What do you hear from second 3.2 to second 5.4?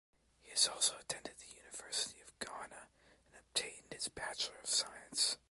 and obtained his Bachelor of Science.